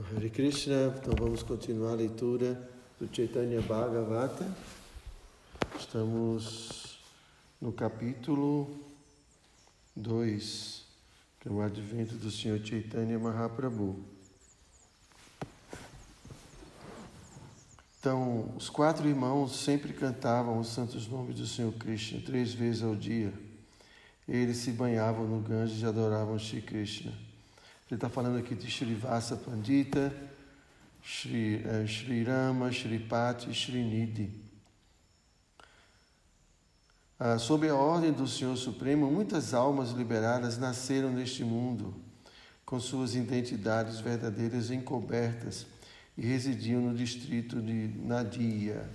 Hare 0.00 0.30
Krishna, 0.30 0.94
então 0.96 1.12
vamos 1.18 1.42
continuar 1.42 1.92
a 1.92 1.96
leitura 1.96 2.70
do 3.00 3.08
Chaitanya 3.12 3.60
Bhagavata. 3.60 4.46
Estamos 5.78 7.00
no 7.60 7.72
capítulo 7.72 8.78
2, 9.96 10.84
que 11.40 11.48
é 11.48 11.50
o 11.50 11.60
advento 11.60 12.14
do 12.14 12.30
Senhor 12.30 12.64
Chaitanya 12.64 13.18
Mahaprabhu. 13.18 14.04
Então, 17.98 18.54
os 18.56 18.70
quatro 18.70 19.08
irmãos 19.08 19.56
sempre 19.56 19.92
cantavam 19.92 20.60
os 20.60 20.68
santos 20.68 21.08
nomes 21.08 21.34
do 21.34 21.46
Senhor 21.46 21.72
Krishna 21.72 22.20
três 22.24 22.54
vezes 22.54 22.84
ao 22.84 22.94
dia. 22.94 23.32
Eles 24.28 24.58
se 24.58 24.70
banhavam 24.70 25.26
no 25.26 25.40
Ganges 25.40 25.82
e 25.82 25.86
adoravam 25.86 26.38
Shri 26.38 26.62
Krishna. 26.62 27.27
Ele 27.90 27.96
está 27.96 28.10
falando 28.10 28.38
aqui 28.38 28.54
de 28.54 28.70
Srivasa 28.70 29.34
Pandita, 29.34 30.12
Shri, 31.02 31.62
eh, 31.64 31.86
Shri 31.86 32.22
Rama, 32.22 32.70
Shri 32.70 32.98
Pati, 32.98 33.52
Shri 33.54 33.82
Nidhi. 33.82 34.30
Ah, 37.18 37.38
sob 37.38 37.66
a 37.66 37.74
ordem 37.74 38.12
do 38.12 38.28
Senhor 38.28 38.56
Supremo, 38.56 39.10
muitas 39.10 39.54
almas 39.54 39.90
liberadas 39.92 40.58
nasceram 40.58 41.10
neste 41.10 41.42
mundo, 41.42 41.94
com 42.66 42.78
suas 42.78 43.14
identidades 43.14 44.00
verdadeiras 44.00 44.70
encobertas 44.70 45.66
e 46.16 46.20
residiam 46.20 46.82
no 46.82 46.94
distrito 46.94 47.60
de 47.62 47.88
Nadia. 48.04 48.86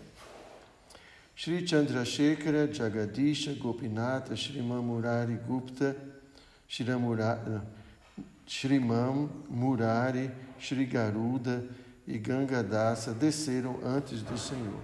Shri 1.36 1.68
Chandrasekhara, 1.68 2.72
Jagadisha, 2.72 3.54
Gopinata, 3.56 4.36
Shri 4.36 4.62
Mamurari 4.62 5.36
Gupta, 5.36 5.98
Shri 6.68 6.92
Shriman, 8.46 9.30
Murari, 9.50 10.32
Shri 10.60 10.86
Garuda 10.86 11.68
e 12.08 12.18
Gangadasa 12.18 13.14
desceram 13.14 13.80
antes 13.84 14.22
do 14.22 14.38
Senhor. 14.38 14.82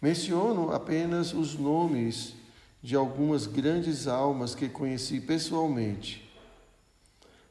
Menciono 0.00 0.72
apenas 0.72 1.32
os 1.32 1.54
nomes 1.54 2.34
de 2.82 2.94
algumas 2.94 3.46
grandes 3.46 4.06
almas 4.06 4.54
que 4.54 4.68
conheci 4.68 5.20
pessoalmente. 5.20 6.30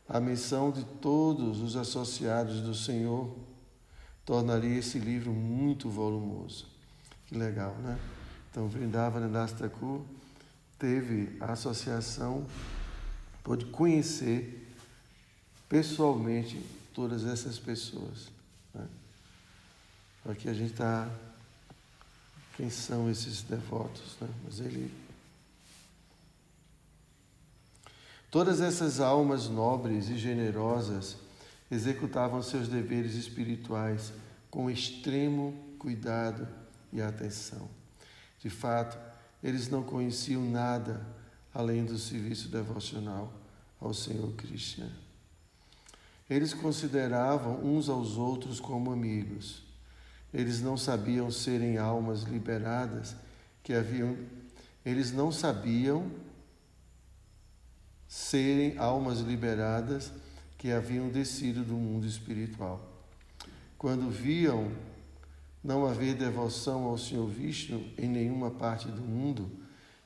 A 0.08 0.20
menção 0.20 0.72
de 0.72 0.84
todos 0.84 1.62
os 1.62 1.76
associados 1.76 2.62
do 2.62 2.76
Senhor 2.76 3.36
tornaria 4.24 4.78
esse 4.78 5.00
livro 5.00 5.32
muito 5.32 5.90
volumoso. 5.90 6.68
Que 7.26 7.36
legal, 7.36 7.76
né? 7.84 7.98
Então, 8.52 8.68
Vrindavana 8.68 9.28
Das 9.28 9.54
teve 10.78 11.36
a 11.40 11.54
associação, 11.54 12.46
pôde 13.44 13.66
conhecer 13.66 14.65
pessoalmente 15.76 16.58
todas 16.94 17.26
essas 17.26 17.60
pessoas. 17.60 18.30
Né? 18.74 18.88
Aqui 20.30 20.48
a 20.48 20.54
gente 20.54 20.72
está. 20.72 21.10
Quem 22.56 22.70
são 22.70 23.12
esses 23.12 23.42
devotos? 23.42 24.16
Né? 24.22 24.30
Mas 24.46 24.62
ele. 24.62 24.90
Todas 28.32 28.62
essas 28.62 29.02
almas 29.02 29.50
nobres 29.50 30.08
e 30.08 30.18
generosas 30.18 31.18
executavam 31.70 32.42
seus 32.42 32.70
deveres 32.70 33.14
espirituais 33.16 34.14
com 34.50 34.72
extremo 34.72 35.76
cuidado 35.78 36.48
e 36.94 37.02
atenção. 37.02 37.68
De 38.40 38.50
fato, 38.50 38.98
eles 39.44 39.68
não 39.68 39.84
conheciam 39.84 40.50
nada 40.50 41.06
além 41.54 41.84
do 41.84 41.98
serviço 41.98 42.48
devocional 42.48 43.34
ao 43.82 43.94
Senhor 43.94 44.32
Krishna. 44.36 45.05
Eles 46.30 46.54
consideravam 46.54 47.64
uns 47.64 47.88
aos 47.88 48.18
outros 48.18 48.60
como 48.60 48.92
amigos. 48.92 49.64
Eles 50.34 50.62
não 50.62 50.76
sabiam 50.76 51.30
serem 51.32 51.78
almas 51.78 52.24
liberadas 52.24 53.16
que 53.64 53.74
haviam 53.74 54.18
eles 54.86 55.12
não 55.12 55.32
sabiam 55.32 56.12
serem 58.08 58.78
almas 58.78 59.20
liberadas 59.20 60.12
que 60.60 60.72
haviam 60.72 61.10
descido 61.10 61.64
do 61.64 61.74
mundo 61.74 62.06
espiritual. 62.06 62.80
Quando 63.80 64.12
viam 64.12 64.72
não 65.64 65.88
haver 65.88 66.14
devoção 66.14 66.84
ao 66.84 67.00
Senhor 67.00 67.28
Vishnu 67.28 67.84
em 67.98 68.08
nenhuma 68.08 68.52
parte 68.52 68.88
do 68.88 69.02
mundo, 69.02 69.50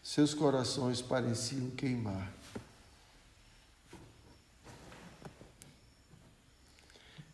seus 0.02 0.34
corações 0.34 1.02
pareciam 1.02 1.70
queimar. 1.72 2.34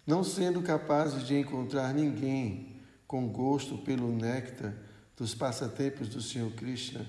Não 0.05 0.23
sendo 0.23 0.61
capazes 0.61 1.25
de 1.25 1.35
encontrar 1.35 1.93
ninguém 1.93 2.75
com 3.07 3.27
gosto 3.27 3.77
pelo 3.77 4.11
néctar 4.11 4.73
dos 5.17 5.33
passatempos 5.33 6.09
do 6.09 6.21
Senhor 6.21 6.51
Krishna, 6.51 7.05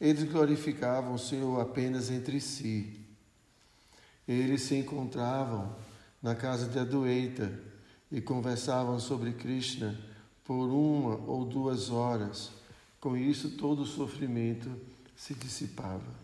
eles 0.00 0.24
glorificavam 0.24 1.14
o 1.14 1.18
Senhor 1.18 1.60
apenas 1.60 2.10
entre 2.10 2.40
si. 2.40 3.00
Eles 4.26 4.62
se 4.62 4.76
encontravam 4.76 5.76
na 6.22 6.34
casa 6.34 6.66
de 6.66 6.78
Adueita 6.78 7.52
e 8.10 8.20
conversavam 8.20 8.98
sobre 8.98 9.32
Krishna 9.32 9.98
por 10.44 10.68
uma 10.68 11.16
ou 11.26 11.44
duas 11.44 11.90
horas. 11.90 12.50
Com 13.00 13.16
isso, 13.16 13.50
todo 13.50 13.82
o 13.82 13.86
sofrimento 13.86 14.70
se 15.16 15.34
dissipava. 15.34 16.22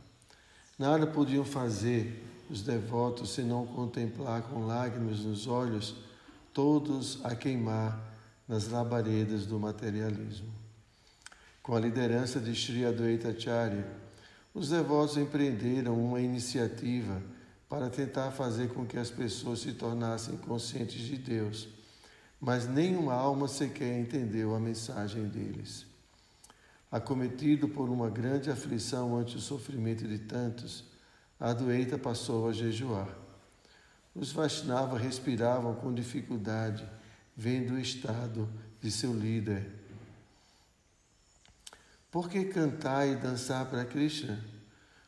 Nada 0.78 1.06
podiam 1.06 1.44
fazer 1.44 2.24
os 2.50 2.62
devotos 2.62 3.30
senão 3.30 3.66
contemplar 3.66 4.42
com 4.42 4.66
lágrimas 4.66 5.20
nos 5.20 5.46
olhos 5.46 5.94
todos 6.52 7.24
a 7.24 7.34
queimar 7.34 7.98
nas 8.48 8.68
labaredas 8.68 9.46
do 9.46 9.58
materialismo. 9.58 10.52
Com 11.62 11.76
a 11.76 11.80
liderança 11.80 12.40
de 12.40 12.54
Sri 12.54 12.84
Advaita 12.86 13.28
Acharya, 13.28 13.86
os 14.54 14.70
devotos 14.70 15.16
empreenderam 15.18 16.02
uma 16.02 16.20
iniciativa 16.20 17.22
para 17.68 17.90
tentar 17.90 18.30
fazer 18.30 18.70
com 18.70 18.86
que 18.86 18.96
as 18.96 19.10
pessoas 19.10 19.60
se 19.60 19.72
tornassem 19.72 20.36
conscientes 20.38 21.02
de 21.02 21.18
Deus, 21.18 21.68
mas 22.40 22.66
nenhuma 22.66 23.12
alma 23.12 23.46
sequer 23.46 24.00
entendeu 24.00 24.54
a 24.54 24.58
mensagem 24.58 25.28
deles. 25.28 25.84
Acometido 26.90 27.68
por 27.68 27.90
uma 27.90 28.08
grande 28.08 28.50
aflição 28.50 29.14
ante 29.18 29.36
o 29.36 29.40
sofrimento 29.40 30.08
de 30.08 30.18
tantos, 30.18 30.84
a 31.40 31.52
doeita 31.52 31.96
passou 31.96 32.48
a 32.48 32.52
jejuar. 32.52 33.08
Os 34.14 34.32
Vaishnavas 34.32 35.00
respiravam 35.00 35.74
com 35.76 35.94
dificuldade, 35.94 36.84
vendo 37.36 37.74
o 37.74 37.78
estado 37.78 38.48
de 38.80 38.90
seu 38.90 39.14
líder. 39.14 39.70
Por 42.10 42.28
que 42.28 42.46
cantar 42.46 43.06
e 43.06 43.14
dançar 43.14 43.66
para 43.66 43.84
Krishna? 43.84 44.42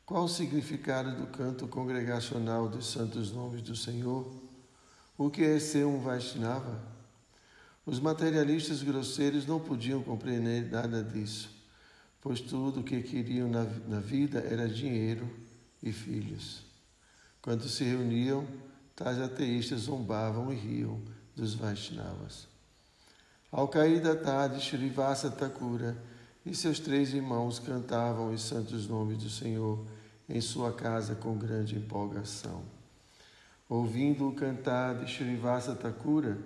Qual 0.07 0.25
o 0.25 0.29
significado 0.29 1.17
do 1.17 1.27
canto 1.27 1.67
congregacional 1.67 2.69
dos 2.69 2.91
santos 2.91 3.33
nomes 3.33 3.63
do 3.63 3.75
Senhor? 3.75 4.31
O 5.19 5.31
que 5.31 5.43
é 5.43 5.59
ser 5.59 5.87
um 5.87 6.01
Vaishnava? 6.01 6.81
Os 7.85 7.99
materialistas 7.99 8.83
grosseiros 8.83 9.47
não 9.47 9.59
podiam 9.59 10.03
compreender 10.03 10.71
nada 10.71 11.03
disso, 11.03 11.51
pois 12.21 12.41
tudo 12.41 12.81
o 12.81 12.85
que 12.85 13.03
queriam 13.03 13.49
na, 13.49 13.65
na 13.65 13.99
vida 13.99 14.41
era 14.41 14.69
dinheiro 14.69 15.29
e 15.83 15.93
filhos. 15.93 16.63
Quando 17.43 17.69
se 17.69 17.85
reuniam, 17.85 18.47
tais 18.95 19.19
ateístas 19.19 19.83
zombavam 19.83 20.53
e 20.53 20.57
riam 20.57 21.01
dos 21.35 21.55
Vaishnavas. 21.55 22.47
Ao 23.51 23.67
cair 23.67 24.01
da 24.01 24.15
tarde, 24.15 24.61
Srivasa 24.61 25.31
Thakura 25.31 25.97
e 26.45 26.55
seus 26.55 26.79
três 26.79 27.13
irmãos 27.13 27.59
cantavam 27.59 28.33
os 28.33 28.43
santos 28.43 28.87
nomes 28.87 29.19
do 29.19 29.31
Senhor 29.31 29.85
em 30.29 30.41
sua 30.41 30.73
casa 30.73 31.15
com 31.15 31.37
grande 31.37 31.77
empolgação. 31.77 32.63
Ouvindo-o 33.69 34.33
cantar 34.33 34.97
de 34.97 35.11
Srivasa 35.11 35.75
Thakura, 35.75 36.39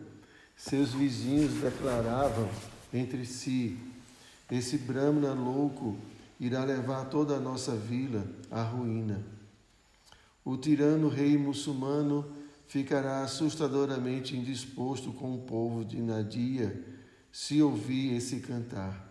seus 0.56 0.92
vizinhos 0.92 1.54
declaravam 1.54 2.48
entre 2.92 3.26
si: 3.26 3.78
Esse 4.50 4.78
Brahmana 4.78 5.32
louco 5.32 5.96
irá 6.44 6.62
levar 6.62 7.06
toda 7.06 7.36
a 7.36 7.40
nossa 7.40 7.74
vila 7.74 8.26
à 8.50 8.62
ruína. 8.62 9.24
O 10.44 10.58
tirano 10.58 11.08
rei 11.08 11.38
muçulmano 11.38 12.30
ficará 12.66 13.22
assustadoramente 13.22 14.36
indisposto 14.36 15.10
com 15.10 15.34
o 15.34 15.38
povo 15.38 15.82
de 15.82 16.02
Nadia 16.02 16.84
se 17.32 17.62
ouvir 17.62 18.14
esse 18.14 18.40
cantar. 18.40 19.10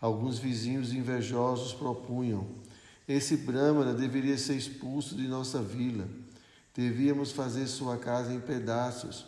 Alguns 0.00 0.40
vizinhos 0.40 0.92
invejosos 0.92 1.72
propunham: 1.72 2.48
esse 3.06 3.36
Brahmana 3.36 3.94
deveria 3.94 4.36
ser 4.36 4.56
expulso 4.56 5.14
de 5.14 5.28
nossa 5.28 5.62
vila. 5.62 6.08
Devíamos 6.74 7.30
fazer 7.30 7.68
sua 7.68 7.96
casa 7.96 8.34
em 8.34 8.40
pedaços 8.40 9.24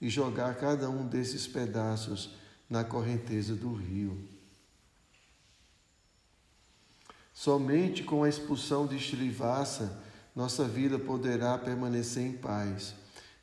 e 0.00 0.08
jogar 0.08 0.54
cada 0.54 0.88
um 0.88 1.06
desses 1.06 1.46
pedaços 1.46 2.30
na 2.68 2.82
correnteza 2.82 3.54
do 3.54 3.74
rio. 3.74 4.16
Somente 7.32 8.02
com 8.02 8.22
a 8.22 8.28
expulsão 8.28 8.86
de 8.86 8.98
Srivasa 8.98 10.00
nossa 10.34 10.66
vida 10.66 10.98
poderá 10.98 11.58
permanecer 11.58 12.26
em 12.26 12.32
paz. 12.32 12.94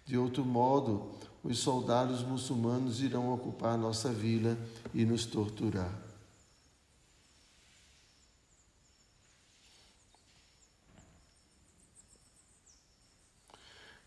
De 0.05 0.17
outro 0.17 0.43
modo, 0.43 1.11
os 1.43 1.59
soldados 1.59 2.23
muçulmanos 2.23 3.01
irão 3.01 3.31
ocupar 3.31 3.77
nossa 3.77 4.11
vila 4.11 4.57
e 4.93 5.05
nos 5.05 5.25
torturar. 5.25 5.93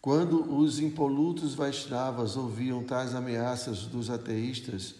Quando 0.00 0.56
os 0.56 0.80
impolutos 0.80 1.54
Vaishnavas 1.54 2.36
ouviam 2.36 2.82
tais 2.82 3.14
ameaças 3.14 3.86
dos 3.86 4.10
ateístas, 4.10 4.96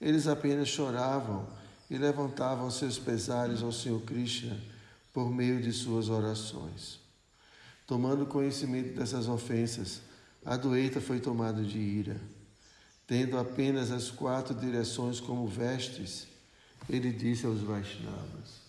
eles 0.00 0.28
apenas 0.28 0.68
choravam 0.68 1.48
e 1.90 1.98
levantavam 1.98 2.70
seus 2.70 2.98
pesares 2.98 3.62
ao 3.62 3.72
Senhor 3.72 4.00
Krishna 4.02 4.58
por 5.12 5.30
meio 5.30 5.62
de 5.62 5.72
suas 5.72 6.08
orações. 6.08 6.98
Tomando 7.86 8.26
conhecimento 8.26 8.94
dessas 8.94 9.28
ofensas, 9.28 10.00
Adueita 10.44 11.00
foi 11.00 11.20
tomado 11.20 11.64
de 11.64 11.78
ira. 11.78 12.20
Tendo 13.06 13.38
apenas 13.38 13.90
as 13.90 14.10
quatro 14.10 14.54
direções 14.54 15.20
como 15.20 15.46
vestes, 15.46 16.26
ele 16.88 17.12
disse 17.12 17.46
aos 17.46 17.60
Vaishnavas: 17.60 18.62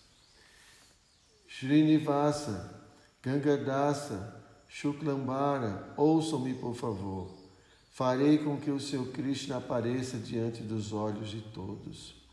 Srinivasa, 1.48 2.70
Gangadasa, 3.22 4.42
Shuklambara, 4.68 5.94
ouçam-me 5.96 6.54
por 6.54 6.74
favor. 6.74 7.34
Farei 7.92 8.36
com 8.38 8.58
que 8.58 8.70
o 8.70 8.78
Senhor 8.78 9.06
Krishna 9.08 9.56
apareça 9.56 10.18
diante 10.18 10.62
dos 10.62 10.92
olhos 10.92 11.30
de 11.30 11.40
todos. 11.40 12.25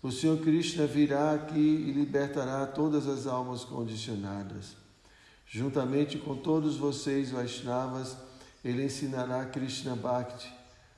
O 0.00 0.12
Senhor 0.12 0.38
Krishna 0.38 0.86
virá 0.86 1.32
aqui 1.32 1.58
e 1.58 1.92
libertará 1.92 2.66
todas 2.66 3.08
as 3.08 3.26
almas 3.26 3.64
condicionadas. 3.64 4.76
Juntamente 5.44 6.18
com 6.18 6.36
todos 6.36 6.76
vocês, 6.76 7.30
Vaishnavas, 7.30 8.16
ele 8.64 8.84
ensinará 8.84 9.44
Krishna 9.46 9.96
Bhakti, 9.96 10.52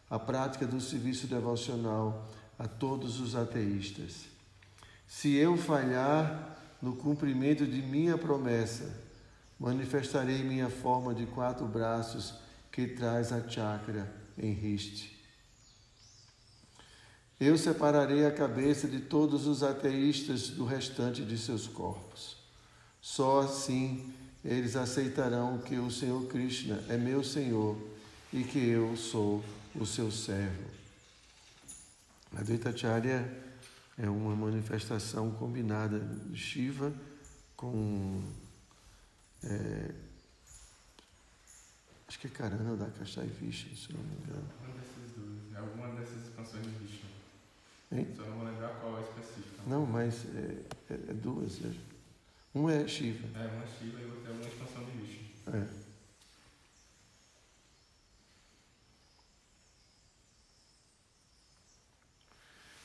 a 0.08 0.18
prática 0.18 0.66
do 0.66 0.80
serviço 0.80 1.26
devocional 1.26 2.28
a 2.58 2.68
todos 2.68 3.20
os 3.20 3.34
ateístas. 3.34 4.26
Se 5.06 5.34
eu 5.34 5.56
falhar 5.56 6.58
no 6.82 6.94
cumprimento 6.94 7.66
de 7.66 7.80
minha 7.80 8.18
promessa, 8.18 8.92
manifestarei 9.58 10.42
minha 10.42 10.68
forma 10.68 11.14
de 11.14 11.26
quatro 11.26 11.66
braços 11.66 12.34
que 12.70 12.86
traz 12.86 13.32
a 13.32 13.48
chakra 13.48 14.12
em 14.36 14.52
riste. 14.52 15.19
Eu 17.40 17.56
separarei 17.56 18.26
a 18.26 18.30
cabeça 18.30 18.86
de 18.86 19.00
todos 19.00 19.46
os 19.46 19.62
ateístas 19.62 20.50
do 20.50 20.66
restante 20.66 21.24
de 21.24 21.38
seus 21.38 21.66
corpos. 21.66 22.36
Só 23.00 23.40
assim 23.40 24.12
eles 24.44 24.76
aceitarão 24.76 25.56
que 25.56 25.76
o 25.76 25.90
Senhor 25.90 26.26
Krishna 26.26 26.84
é 26.88 26.98
meu 26.98 27.24
Senhor 27.24 27.78
e 28.30 28.44
que 28.44 28.58
eu 28.58 28.94
sou 28.94 29.42
o 29.74 29.86
seu 29.86 30.10
servo. 30.10 30.68
A 32.36 32.40
Advaitacharya 32.40 33.42
é 33.98 34.08
uma 34.08 34.36
manifestação 34.36 35.30
combinada 35.32 35.98
de 35.98 36.36
Shiva 36.36 36.92
com. 37.56 38.22
É, 39.42 39.94
acho 42.06 42.18
que 42.18 42.26
é 42.26 42.30
Karana 42.30 42.76
da 42.76 42.86
Kastai 42.90 43.26
Vishnu, 43.26 43.74
se 43.74 43.92
não 43.92 44.00
me 44.00 44.14
engano. 44.16 44.48
Um 44.62 44.72
desses 44.78 45.16
dois. 45.16 45.54
É 45.54 45.58
alguma 45.58 45.88
dessas 45.98 46.22
expansões 46.22 46.64
de 46.64 46.70
Vishnu. 46.70 47.09
Hein? 47.92 48.06
Só 48.16 48.22
não 48.22 48.38
vou 48.38 48.44
lembrar 48.46 48.68
qual 48.80 48.98
é 48.98 49.02
específica. 49.02 49.62
Não, 49.66 49.84
mas 49.84 50.24
é, 50.34 50.62
é, 50.90 50.94
é 50.94 51.14
duas. 51.14 51.58
É. 51.64 51.72
Um 52.54 52.68
é 52.68 52.86
Shiva. 52.86 53.26
É 53.38 53.46
uma 53.46 53.66
Shiva 53.66 54.00
e 54.00 54.04
outra 54.04 54.30
é 54.30 54.32
uma 54.32 54.46
expansão 54.46 54.84
de 54.84 54.90
Vishnu. 54.92 55.26
É. 55.52 55.90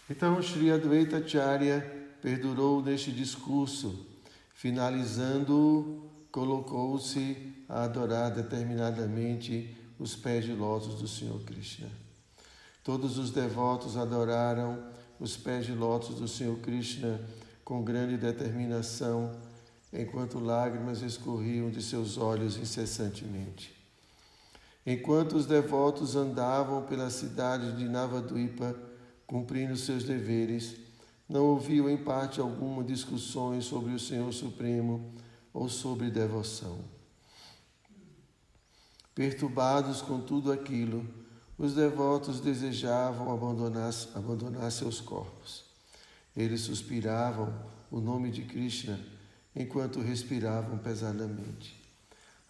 Então, 0.09 0.39
Sri 0.41 0.71
Advaita 0.71 1.17
Acharya 1.17 1.81
perdurou 2.21 2.81
neste 2.81 3.11
discurso, 3.11 4.05
finalizando, 4.53 6.09
colocou-se 6.31 7.53
a 7.67 7.83
adorar 7.83 8.31
determinadamente 8.31 9.75
os 9.97 10.15
pés 10.15 10.45
de 10.45 10.53
lótus 10.53 11.01
do 11.01 11.07
Senhor 11.07 11.41
Krishna. 11.43 12.04
Todos 12.85 13.17
os 13.17 13.31
devotos 13.31 13.97
adoraram 13.97 14.77
os 15.19 15.35
pés 15.35 15.65
de 15.65 15.73
lótus 15.73 16.17
do 16.17 16.27
Senhor 16.27 16.59
Krishna 16.59 17.19
com 17.63 17.83
grande 17.83 18.15
determinação, 18.15 19.35
enquanto 19.91 20.39
lágrimas 20.39 21.01
escorriam 21.01 21.71
de 21.71 21.81
seus 21.81 22.15
olhos 22.15 22.57
incessantemente. 22.57 23.73
Enquanto 24.85 25.33
os 25.33 25.47
devotos 25.47 26.15
andavam 26.15 26.83
pela 26.83 27.09
cidade 27.09 27.75
de 27.75 27.89
Navadvipa, 27.89 28.75
cumprindo 29.25 29.75
seus 29.75 30.03
deveres, 30.03 30.75
não 31.27 31.43
ouviu 31.43 31.89
em 31.89 31.97
parte 31.97 32.39
alguma 32.39 32.83
discussões 32.83 33.65
sobre 33.65 33.93
o 33.93 33.99
Senhor 33.99 34.31
Supremo 34.31 35.11
ou 35.51 35.67
sobre 35.67 36.11
devoção. 36.11 36.77
Perturbados 39.15 40.03
com 40.03 40.21
tudo 40.21 40.51
aquilo, 40.51 41.24
os 41.57 41.73
devotos 41.73 42.39
desejavam 42.39 43.31
abandonar, 43.31 43.93
abandonar 44.13 44.71
seus 44.71 44.99
corpos. 44.99 45.63
Eles 46.35 46.61
suspiravam 46.61 47.53
o 47.89 47.99
nome 47.99 48.29
de 48.29 48.41
Krishna 48.43 48.99
enquanto 49.55 50.01
respiravam 50.01 50.77
pesadamente. 50.77 51.81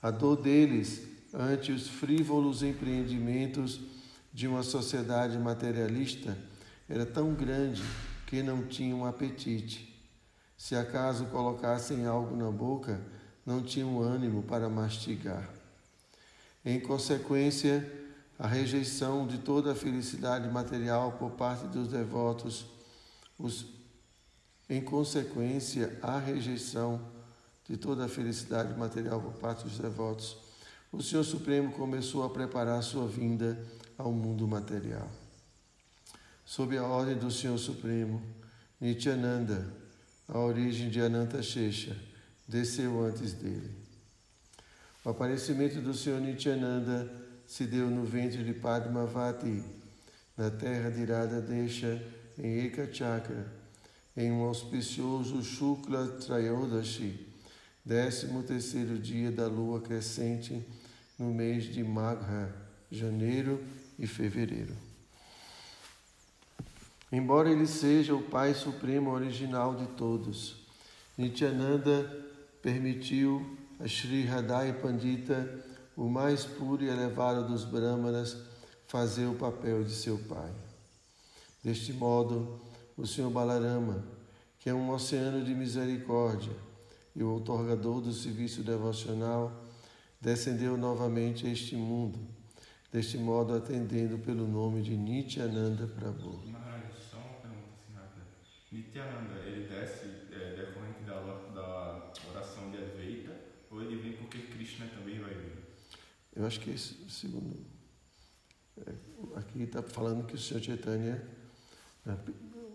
A 0.02 0.10
dor 0.10 0.38
deles 0.38 1.04
ante 1.34 1.72
os 1.72 1.88
frívolos 1.88 2.64
empreendimentos 2.64 3.80
de 4.34 4.48
uma 4.48 4.64
sociedade 4.64 5.38
materialista 5.38 6.38
era 6.90 7.06
tão 7.06 7.34
grande 7.34 7.84
que 8.26 8.42
não 8.42 8.64
tinham 8.64 9.06
apetite. 9.06 9.94
Se 10.58 10.76
acaso 10.76 11.26
colocassem 11.26 12.06
algo 12.06 12.36
na 12.36 12.50
boca, 12.50 13.00
não 13.46 13.62
tinham 13.62 14.00
ânimo 14.02 14.42
para 14.44 14.68
mastigar. 14.68 15.48
Em 16.64 16.80
consequência, 16.80 18.05
a 18.38 18.48
rejeição 18.48 19.26
de 19.26 19.38
toda 19.38 19.72
a 19.72 19.76
felicidade 19.76 20.50
material 20.50 21.14
por 21.14 21.32
parte 21.32 21.68
dos 21.68 21.90
devotos, 21.90 22.66
os, 23.40 23.66
em 24.70 24.82
consequência, 24.82 25.98
a 26.02 26.20
rejeição 26.20 27.02
de 27.68 27.78
toda 27.78 28.06
a 28.06 28.10
felicidade 28.10 28.78
material 28.78 29.22
por 29.22 29.34
parte 29.34 29.64
dos 29.64 29.78
devotos, 29.78 30.38
o 30.92 31.02
Senhor 31.02 31.24
Supremo 31.24 31.72
começou 31.72 32.24
a 32.24 32.30
preparar 32.30 32.82
sua 32.84 33.08
vinda 33.08 33.58
ao 33.98 34.12
mundo 34.12 34.48
material 34.48 35.10
sob 36.46 36.78
a 36.78 36.84
ordem 36.84 37.18
do 37.18 37.32
Senhor 37.32 37.58
Supremo, 37.58 38.22
Nityananda, 38.80 39.68
a 40.28 40.38
origem 40.38 40.90
de 40.90 41.02
Ananta 41.02 41.42
Shesha, 41.42 41.98
desceu 42.48 43.04
antes 43.04 43.34
dele. 43.34 43.72
O 45.04 45.10
aparecimento 45.10 45.82
do 45.82 45.94
Senhor 45.94 46.22
Nityananda 46.22 47.12
se 47.48 47.66
deu 47.66 47.90
no 47.90 48.04
ventre 48.04 48.44
de 48.44 48.54
Padmavati, 48.54 49.64
na 50.38 50.50
terra 50.50 50.90
de 50.90 51.06
Radha 51.06 51.42
Desha, 51.42 52.02
em 52.38 52.66
Ekachakra, 52.66 53.52
em 54.16 54.32
um 54.32 54.44
auspicioso 54.44 55.44
Shukla 55.44 56.08
Trayodashi, 56.08 57.28
décimo 57.84 58.44
terceiro 58.44 58.98
dia 58.98 59.32
da 59.32 59.48
lua 59.48 59.82
crescente, 59.82 60.66
no 61.18 61.34
mês 61.34 61.66
de 61.66 61.84
Magha, 61.84 62.54
janeiro 62.92 63.64
e 63.98 64.06
fevereiro. 64.06 64.76
Embora 67.12 67.50
ele 67.50 67.68
seja 67.68 68.14
o 68.14 68.22
Pai 68.22 68.54
Supremo 68.54 69.12
original 69.12 69.76
de 69.76 69.88
todos, 69.90 70.66
Nityananda 71.18 72.04
permitiu 72.62 73.58
a 73.80 73.88
Sri 73.88 74.24
Radai 74.24 74.74
Pandita, 74.74 75.65
o 75.96 76.10
mais 76.10 76.46
puro 76.46 76.84
e 76.84 76.90
elevado 76.90 77.48
dos 77.48 77.64
Brahmanas, 77.64 78.38
fazer 78.88 79.26
o 79.26 79.36
papel 79.36 79.84
de 79.84 79.92
seu 79.92 80.18
pai. 80.18 80.52
Deste 81.64 81.94
modo, 81.94 82.60
o 82.98 83.08
Senhor 83.08 83.32
Balarama, 83.32 84.04
que 84.60 84.70
é 84.70 84.74
um 84.74 84.90
oceano 84.90 85.44
de 85.44 85.54
misericórdia 85.54 86.54
e 87.16 87.24
o 87.24 87.32
outorgador 87.32 88.02
do 88.02 88.12
serviço 88.12 88.62
devocional, 88.62 89.66
descendeu 90.20 90.78
novamente 90.78 91.48
a 91.48 91.50
este 91.50 91.76
mundo, 91.76 92.20
deste 92.92 93.18
modo 93.18 93.56
atendendo 93.56 94.18
pelo 94.20 94.48
nome 94.48 94.82
de 94.82 94.96
Nityananda 94.96 95.88
Prabhu. 95.88 96.44
Nityananda, 98.72 99.40
ele 99.46 99.68
desce 99.68 100.06
é, 100.34 100.56
decorrente 100.56 101.04
da, 101.06 101.22
da 101.54 102.12
oração 102.30 102.70
de 102.72 102.78
Advaita 102.78 103.32
ou 103.72 103.82
ele 103.82 103.96
vem 103.98 104.14
porque 104.14 104.40
Krishna 104.40 104.88
também 104.88 105.20
vai 105.20 105.34
vir? 105.34 105.66
Eu 106.46 106.48
acho 106.48 106.60
que 106.60 106.70
esse 106.70 106.96
segundo. 107.10 107.58
É, 108.86 108.94
aqui 109.36 109.64
está 109.64 109.82
falando 109.82 110.28
que 110.28 110.36
o 110.36 110.38
Senhor 110.38 110.62
Chaitanya, 110.62 111.20
né, 112.06 112.16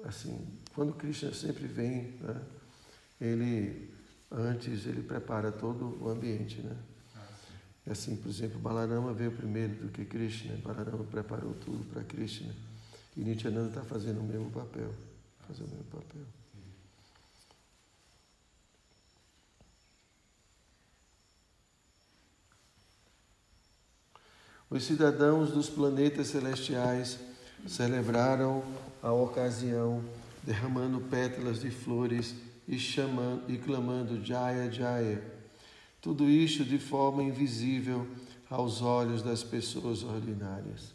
assim, 0.02 0.44
quando 0.74 0.92
Krishna 0.92 1.32
sempre 1.32 1.68
vem, 1.68 2.16
né, 2.20 2.42
ele 3.20 3.94
antes 4.28 4.86
ele 4.86 5.02
prepara 5.02 5.52
todo 5.52 6.02
o 6.02 6.08
ambiente, 6.08 6.60
né? 6.62 6.76
Ah, 7.14 7.92
Assim, 7.92 8.16
por 8.16 8.28
exemplo, 8.28 8.58
Balarama 8.58 9.12
veio 9.12 9.30
primeiro 9.30 9.86
do 9.86 9.88
que 9.92 10.04
Krishna. 10.04 10.56
Balarama 10.56 11.04
preparou 11.04 11.54
tudo 11.54 11.84
para 11.92 12.02
Krishna. 12.02 12.52
E 13.16 13.20
Nityananda 13.20 13.68
está 13.68 13.82
fazendo 13.82 14.18
o 14.18 14.24
mesmo 14.24 14.50
papel. 14.50 14.92
Fazendo 15.46 15.68
o 15.68 15.70
mesmo 15.76 15.84
papel. 15.84 16.39
Os 24.70 24.84
cidadãos 24.84 25.50
dos 25.50 25.68
planetas 25.68 26.28
celestiais 26.28 27.18
celebraram 27.66 28.62
a 29.02 29.12
ocasião, 29.12 30.00
derramando 30.44 31.00
pétalas 31.00 31.60
de 31.60 31.72
flores 31.72 32.36
e, 32.68 32.78
chamando, 32.78 33.52
e 33.52 33.58
clamando 33.58 34.24
Jaya 34.24 34.70
Jaya. 34.70 35.20
Tudo 36.00 36.30
isto 36.30 36.64
de 36.64 36.78
forma 36.78 37.20
invisível 37.20 38.06
aos 38.48 38.80
olhos 38.80 39.22
das 39.22 39.42
pessoas 39.42 40.04
ordinárias. 40.04 40.94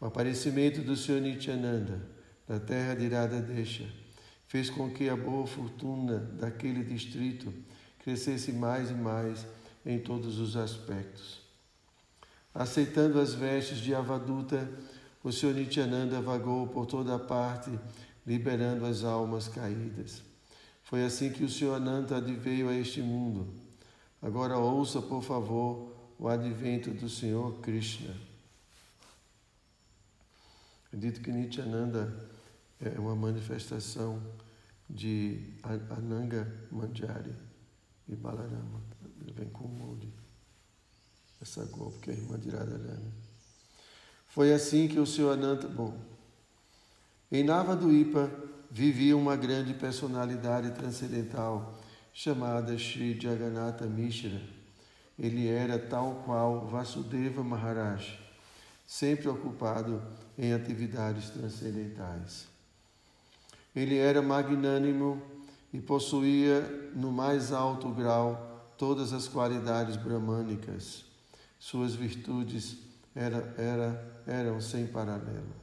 O 0.00 0.06
aparecimento 0.06 0.82
do 0.82 0.96
Senhor 0.96 1.20
Nityananda 1.20 2.02
na 2.48 2.58
terra 2.58 2.94
de 2.94 3.06
Radha 3.06 3.46
fez 4.48 4.68
com 4.68 4.90
que 4.90 5.08
a 5.08 5.16
boa 5.16 5.46
fortuna 5.46 6.18
daquele 6.18 6.82
distrito 6.82 7.54
crescesse 8.02 8.50
mais 8.50 8.90
e 8.90 8.94
mais 8.94 9.46
em 9.86 10.00
todos 10.00 10.40
os 10.40 10.56
aspectos. 10.56 11.43
Aceitando 12.54 13.18
as 13.18 13.34
vestes 13.34 13.78
de 13.78 13.92
Avaduta, 13.92 14.70
o 15.24 15.32
Senhor 15.32 15.56
Nityananda 15.56 16.20
vagou 16.20 16.68
por 16.68 16.86
toda 16.86 17.18
parte, 17.18 17.76
liberando 18.24 18.86
as 18.86 19.02
almas 19.02 19.48
caídas. 19.48 20.22
Foi 20.84 21.04
assim 21.04 21.32
que 21.32 21.42
o 21.42 21.48
Senhor 21.48 21.74
Ananta 21.74 22.20
veio 22.20 22.68
a 22.68 22.74
este 22.74 23.02
mundo. 23.02 23.52
Agora 24.22 24.56
ouça, 24.56 25.02
por 25.02 25.20
favor, 25.20 25.92
o 26.16 26.28
advento 26.28 26.92
do 26.92 27.08
Senhor 27.08 27.58
Krishna. 27.60 28.14
É 30.92 30.96
dito 30.96 31.20
que 31.22 31.32
Nityananda 31.32 32.30
é 32.80 33.00
uma 33.00 33.16
manifestação 33.16 34.22
de 34.88 35.54
Ananga 35.90 36.46
Manjari 36.70 37.34
e 38.08 38.14
Balarama. 38.14 38.80
Ele 39.20 39.32
vem 39.32 39.48
com 39.48 39.64
o 39.64 39.68
molde 39.68 40.23
essa 41.44 41.62
golpe 41.66 41.98
que 41.98 42.10
a 42.10 42.14
irmã 42.14 42.38
de 42.38 42.48
Radharani. 42.48 43.12
Foi 44.28 44.52
assim 44.52 44.88
que 44.88 44.98
o 44.98 45.06
Senhor 45.06 45.32
Ananta. 45.32 45.68
Bom, 45.68 45.94
em 47.30 47.44
Navaduipa 47.44 48.30
vivia 48.70 49.14
uma 49.14 49.36
grande 49.36 49.74
personalidade 49.74 50.70
transcendental 50.70 51.78
chamada 52.14 52.76
Sri 52.78 53.20
Jagannatha 53.20 53.84
Mishra. 53.84 54.40
Ele 55.18 55.46
era 55.46 55.78
tal 55.78 56.22
qual 56.24 56.66
Vasudeva 56.66 57.44
Maharaj, 57.44 58.18
sempre 58.86 59.28
ocupado 59.28 60.02
em 60.38 60.54
atividades 60.54 61.28
transcendentais. 61.28 62.46
Ele 63.76 63.98
era 63.98 64.22
magnânimo 64.22 65.22
e 65.72 65.80
possuía 65.80 66.62
no 66.96 67.12
mais 67.12 67.52
alto 67.52 67.90
grau 67.90 68.72
todas 68.78 69.12
as 69.12 69.28
qualidades 69.28 69.96
bramânicas. 69.96 71.03
Suas 71.64 71.94
virtudes 71.94 72.76
era, 73.14 73.54
era, 73.56 74.22
eram 74.26 74.60
sem 74.60 74.86
paralelo. 74.86 75.54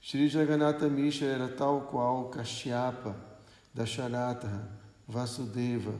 Sri 0.00 0.28
Jagannatha 0.28 0.88
Mishra 0.88 1.26
era 1.26 1.48
tal 1.48 1.88
qual 1.90 2.28
Kashyapa, 2.28 3.16
Dasharatha, 3.74 4.70
Vasudeva 5.08 5.92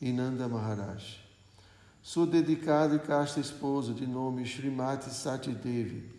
e 0.00 0.10
Nanda 0.12 0.48
Maharaj. 0.48 1.20
Sua 2.02 2.26
dedicada 2.26 2.96
e 2.96 2.98
casta 2.98 3.38
esposa, 3.38 3.94
de 3.94 4.08
nome 4.08 4.42
Srimati 4.42 5.08
Satidevi, 5.08 6.10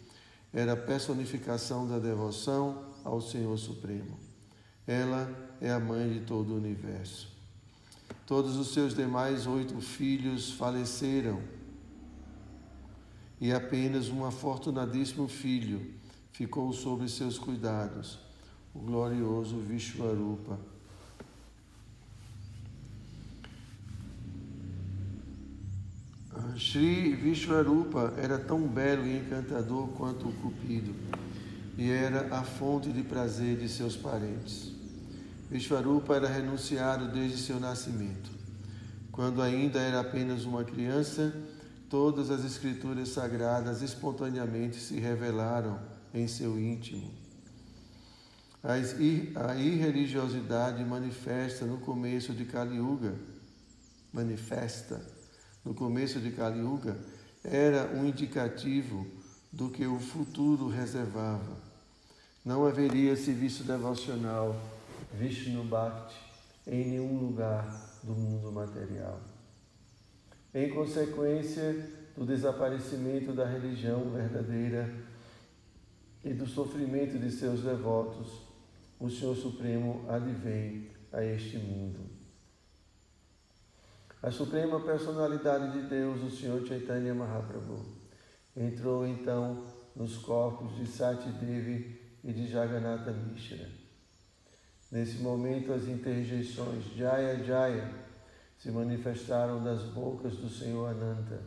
era 0.53 0.71
a 0.71 0.77
personificação 0.77 1.85
da 1.85 1.99
devoção 1.99 2.85
ao 3.03 3.19
Senhor 3.19 3.57
Supremo. 3.57 4.17
Ela 4.87 5.29
é 5.59 5.73
a 5.73 5.79
mãe 5.79 6.09
de 6.09 6.19
todo 6.21 6.53
o 6.53 6.57
universo. 6.57 7.27
Todos 8.25 8.55
os 8.55 8.73
seus 8.73 8.95
demais 8.95 9.45
oito 9.45 9.81
filhos 9.81 10.53
faleceram 10.53 11.54
e 13.39 13.51
apenas 13.51 14.09
um 14.09 14.25
afortunadíssimo 14.25 15.27
filho 15.27 15.93
ficou 16.31 16.71
sob 16.73 17.07
seus 17.09 17.37
cuidados, 17.37 18.19
o 18.73 18.79
glorioso 18.79 19.57
Vishwarupa. 19.57 20.59
Sri 26.57 27.13
Vishwarupa 27.15 28.13
era 28.17 28.37
tão 28.37 28.67
belo 28.67 29.05
e 29.05 29.17
encantador 29.17 29.87
quanto 29.89 30.27
o 30.27 30.33
Cupido, 30.33 30.93
e 31.77 31.89
era 31.89 32.33
a 32.35 32.43
fonte 32.43 32.91
de 32.91 33.03
prazer 33.03 33.57
de 33.57 33.67
seus 33.67 33.95
parentes. 33.95 34.71
Vishwarupa 35.49 36.15
era 36.15 36.27
renunciado 36.27 37.07
desde 37.09 37.37
seu 37.37 37.59
nascimento. 37.59 38.31
Quando 39.11 39.41
ainda 39.41 39.79
era 39.79 39.99
apenas 39.99 40.43
uma 40.45 40.63
criança, 40.63 41.33
todas 41.95 42.29
as 42.29 42.43
escrituras 42.43 43.07
sagradas 43.07 43.81
espontaneamente 43.81 44.81
se 44.81 44.99
revelaram 44.99 45.79
em 46.13 46.27
seu 46.27 46.59
íntimo. 46.59 47.09
A 48.61 49.55
irreligiosidade 49.55 50.83
manifesta 50.83 51.65
no 51.65 51.77
começo 51.77 52.33
de 52.33 52.43
Kali 52.43 52.75
Yuga, 52.75 53.15
manifesta 54.11 55.01
no 55.63 55.73
começo 55.73 56.19
de 56.19 56.31
Kali 56.31 56.59
Yuga, 56.59 56.97
era 57.41 57.89
um 57.95 58.05
indicativo 58.05 59.07
do 59.49 59.69
que 59.69 59.87
o 59.87 59.97
futuro 59.97 60.67
reservava. 60.67 61.55
Não 62.43 62.65
haveria 62.65 63.15
serviço 63.15 63.63
devocional 63.63 64.53
Vishnu 65.13 65.63
Bhakti 65.63 66.13
em 66.67 66.89
nenhum 66.89 67.19
lugar 67.19 67.65
do 68.03 68.13
mundo 68.13 68.51
material. 68.51 69.34
Em 70.55 70.69
consequência 70.69 71.85
do 72.15 72.25
desaparecimento 72.25 73.33
da 73.33 73.45
religião 73.45 74.09
verdadeira 74.09 74.89
e 76.23 76.33
do 76.33 76.47
sofrimento 76.47 77.19
de 77.19 77.29
seus 77.29 77.59
devotos, 77.59 78.41
o 78.97 79.09
Senhor 79.09 79.35
Supremo 79.35 80.05
advém 80.07 80.91
a 81.11 81.21
este 81.21 81.57
mundo. 81.57 81.99
A 84.23 84.31
suprema 84.31 84.79
personalidade 84.79 85.73
de 85.73 85.89
Deus, 85.89 86.23
o 86.23 86.31
Senhor 86.31 86.65
Chaitanya 86.65 87.13
Mahaprabhu, 87.13 87.85
entrou 88.55 89.05
então 89.05 89.65
nos 89.93 90.19
corpos 90.19 90.73
de 90.77 90.87
Sati 90.87 91.27
Devi 91.31 91.99
e 92.23 92.31
de 92.31 92.47
Jagannatha 92.47 93.11
Mishra. 93.11 93.67
Nesse 94.89 95.17
momento, 95.17 95.73
as 95.73 95.85
interjeições 95.85 96.85
Jaya 96.95 97.43
Jaya 97.43 98.04
se 98.65 98.71
manifestaram 98.71 99.63
das 99.63 99.83
bocas 99.83 100.37
do 100.37 100.49
Senhor 100.49 100.89
Ananta. 100.89 101.39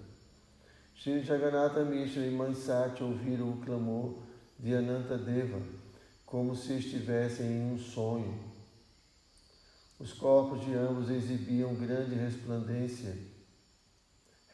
Shri 0.95 1.21
Jagannatha 1.21 1.85
Mishra 1.85 2.25
e 2.25 2.31
Mansati 2.31 3.03
ouviram 3.03 3.51
o 3.51 3.57
clamor 3.57 4.23
de 4.57 4.73
Ananta 4.73 5.19
Deva, 5.19 5.61
como 6.25 6.55
se 6.55 6.75
estivessem 6.75 7.45
em 7.45 7.73
um 7.73 7.77
sonho. 7.77 8.39
Os 9.99 10.13
corpos 10.13 10.65
de 10.65 10.73
ambos 10.75 11.11
exibiam 11.11 11.75
grande 11.75 12.15
resplandência, 12.15 13.19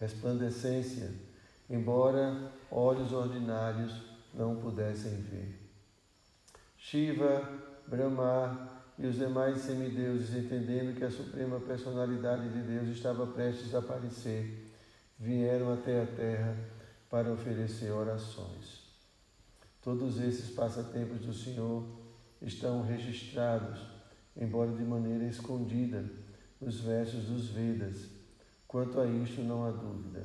resplandecência, 0.01 1.13
embora 1.69 2.51
olhos 2.71 3.13
ordinários 3.13 3.93
não 4.33 4.57
pudessem 4.57 5.21
ver. 5.21 5.61
Shiva, 6.79 7.47
Brahma 7.87 8.74
e 8.99 9.07
os 9.07 9.17
demais 9.17 9.59
semideuses, 9.59 10.35
entendendo 10.35 10.97
que 10.97 11.05
a 11.05 11.11
suprema 11.11 11.59
personalidade 11.61 12.49
de 12.49 12.61
Deus 12.63 12.89
estava 12.89 13.27
prestes 13.27 13.75
a 13.75 13.79
aparecer, 13.79 14.73
vieram 15.19 15.73
até 15.73 16.03
a 16.03 16.07
terra 16.07 16.57
para 17.11 17.33
oferecer 17.33 17.91
orações. 17.91 18.85
Todos 19.83 20.21
esses 20.21 20.51
passatempos 20.51 21.21
do 21.21 21.33
Senhor 21.33 21.85
estão 22.41 22.83
registrados, 22.83 23.81
embora 24.37 24.73
de 24.73 24.83
maneira 24.83 25.25
escondida, 25.25 26.05
nos 26.61 26.81
versos 26.81 27.25
dos 27.25 27.49
Vedas. 27.49 28.09
Quanto 28.67 29.01
a 29.01 29.07
isto, 29.07 29.43
não 29.43 29.65
há 29.65 29.71
dúvida. 29.71 30.25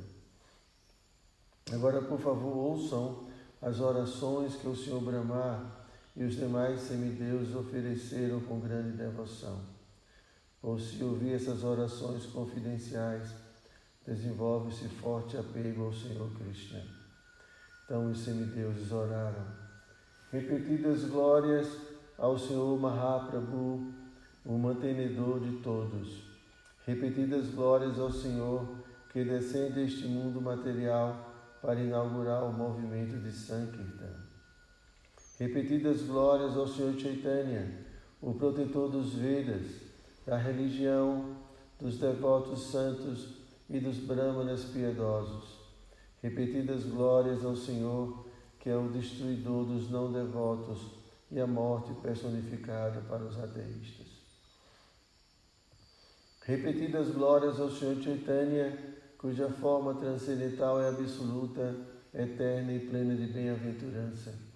Agora, 1.72 2.02
por 2.02 2.20
favor, 2.20 2.56
ouçam 2.56 3.28
as 3.62 3.80
orações 3.80 4.56
que 4.56 4.68
o 4.68 4.76
Senhor 4.76 5.02
Brahma 5.02 5.79
e 6.16 6.24
os 6.24 6.36
demais 6.36 6.82
semideuses 6.82 7.56
ofereceram 7.56 8.40
com 8.42 8.60
grande 8.60 8.98
devoção. 8.98 9.62
Por 10.62 10.80
se 10.80 11.04
ouvir 11.04 11.34
essas 11.34 11.64
orações 11.64 12.26
confidenciais, 12.26 13.34
desenvolve-se 14.06 14.88
forte 14.90 15.38
apego 15.38 15.86
ao 15.86 15.94
Senhor 15.94 16.30
Krishna. 16.38 16.84
Então 17.86 18.12
os 18.12 18.20
semideuses 18.20 18.92
oraram. 18.92 19.46
Repetidas 20.32 21.06
glórias 21.06 21.68
ao 22.18 22.38
Senhor 22.38 22.78
Mahaprabhu, 22.80 23.94
o 24.46 24.58
mantenedor 24.58 25.40
de 25.40 25.58
todos. 25.62 26.24
Repetidas 26.86 27.50
glórias 27.52 27.98
ao 27.98 28.12
Senhor 28.12 28.68
que 29.12 29.24
descende 29.24 29.82
este 29.82 30.08
mundo 30.08 30.42
material 30.42 31.30
para 31.62 31.80
inaugurar 31.80 32.44
o 32.44 32.54
movimento 32.54 33.18
de 33.18 33.32
Sankirtan. 33.32 34.19
Repetidas 35.40 36.02
glórias 36.02 36.58
ao 36.58 36.68
Senhor 36.68 37.00
Chaitanya, 37.00 37.66
o 38.22 38.34
protetor 38.34 38.92
dos 38.92 39.14
Vedas, 39.14 39.68
da 40.26 40.36
religião, 40.36 41.38
dos 41.80 41.98
devotos 41.98 42.64
santos 42.70 43.38
e 43.70 43.80
dos 43.80 44.00
brahmanas 44.00 44.66
piedosos. 44.66 45.58
Repetidas 46.22 46.84
glórias 46.84 47.46
ao 47.46 47.56
Senhor, 47.56 48.26
que 48.60 48.70
é 48.70 48.76
o 48.76 48.90
destruidor 48.90 49.64
dos 49.64 49.90
não 49.90 50.12
devotos 50.12 50.82
e 51.32 51.40
a 51.40 51.48
morte 51.48 51.94
personificada 52.02 53.00
para 53.08 53.24
os 53.24 53.40
ateístas. 53.40 54.08
Repetidas 56.42 57.12
glórias 57.12 57.62
ao 57.62 57.72
Senhor 57.72 57.96
Chaitanya, 58.04 58.78
cuja 59.18 59.48
forma 59.48 59.94
transcendental 59.94 60.82
é 60.82 60.90
absoluta, 60.90 61.74
eterna 62.14 62.74
e 62.74 62.80
plena 62.90 63.16
de 63.16 63.28
bem-aventurança. 63.28 64.49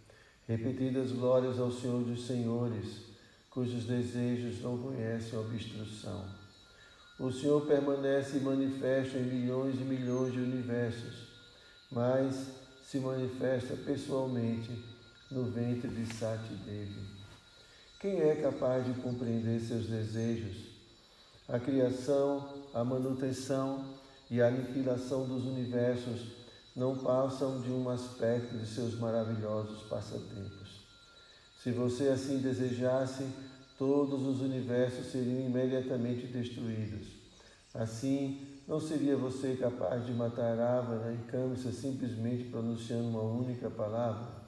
Repetidas 0.48 1.14
glórias 1.14 1.58
ao 1.58 1.72
Senhor 1.72 2.04
dos 2.04 2.28
Senhores, 2.28 3.04
cujos 3.50 3.86
desejos 3.86 4.62
não 4.62 4.78
conhecem 4.78 5.40
obstrução. 5.40 6.26
O 7.18 7.32
Senhor 7.32 7.66
permanece 7.66 8.40
manifesta 8.40 9.18
em 9.18 9.24
milhões 9.24 9.76
e 9.76 9.84
milhões 9.86 10.34
de 10.34 10.40
universos, 10.40 11.28
mas 11.90 12.48
se 12.84 13.00
manifesta 13.00 13.78
pessoalmente 13.78 14.72
no 15.32 15.46
ventre 15.46 15.88
de 15.88 16.14
Sati 16.14 16.54
Devi. 16.66 17.02
Quem 18.02 18.20
é 18.20 18.36
capaz 18.36 18.86
de 18.86 19.00
compreender 19.00 19.62
seus 19.62 19.88
desejos? 19.88 20.58
A 21.48 21.58
criação, 21.58 22.66
a 22.74 22.84
manutenção 22.84 23.86
e 24.30 24.42
a 24.42 24.48
aniquilação 24.48 25.26
dos 25.26 25.46
universos 25.46 26.43
não 26.76 26.98
passam 26.98 27.62
de 27.62 27.70
um 27.70 27.90
aspecto 27.90 28.58
de 28.58 28.66
seus 28.66 28.98
maravilhosos 29.00 29.84
passatempos. 29.84 30.84
Se 31.62 31.72
você 31.72 32.10
assim 32.10 32.40
desejasse, 32.40 33.26
todos 33.78 34.26
os 34.26 34.42
universos 34.42 35.12
seriam 35.12 35.42
imediatamente 35.42 36.28
destruídos. 36.28 37.08
Assim, 37.74 38.48
não 38.68 38.80
seria 38.80 39.16
você 39.16 39.56
capaz 39.56 40.06
de 40.06 40.12
matar 40.14 40.58
Ravana 40.58 41.14
e 41.14 41.30
Kamsa 41.30 41.72
simplesmente 41.72 42.46
pronunciando 42.46 43.08
uma 43.08 43.22
única 43.22 43.70
palavra? 43.70 44.44